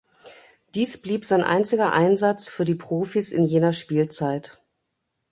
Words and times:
Dies 0.73 0.99
blieb 0.99 1.25
sein 1.25 1.43
einziger 1.43 1.91
Einsatz 1.93 2.49
für 2.49 2.65
die 2.65 2.73
Profis 2.73 3.31
in 3.31 3.43
jener 3.45 3.71
Spielzeit. 3.71 4.59